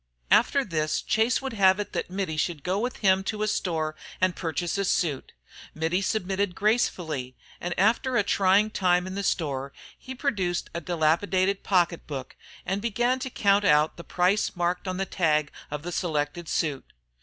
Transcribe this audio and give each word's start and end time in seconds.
After 0.31 0.65
this, 0.65 0.99
Chase 0.99 1.43
would 1.43 1.53
have 1.53 1.79
it 1.79 1.93
that 1.93 2.09
Mittie 2.09 2.35
should 2.35 2.63
go 2.63 2.79
with 2.79 2.97
him 3.05 3.23
to 3.25 3.43
a 3.43 3.47
store 3.47 3.93
and 4.19 4.35
purchase 4.35 4.79
a 4.79 4.83
suit. 4.85 5.31
Mittie 5.75 6.01
submitted 6.01 6.55
gracefully, 6.55 7.35
and 7.59 7.77
after 7.79 8.17
a 8.17 8.23
trying 8.23 8.71
time 8.71 9.05
in 9.05 9.13
the 9.13 9.21
store 9.21 9.71
he 9.95 10.15
produced 10.15 10.71
a 10.73 10.81
dilapidated 10.81 11.61
pocket 11.61 12.07
book 12.07 12.35
and 12.65 12.81
began 12.81 13.19
to 13.19 13.29
count 13.29 13.63
out 13.63 13.95
the 13.95 14.03
price 14.03 14.55
marked 14.55 14.87
on 14.87 14.97
the 14.97 15.05
tag 15.05 15.51
of 15.69 15.83
the 15.83 15.91
selected 15.91 16.49
suit. 16.49 16.93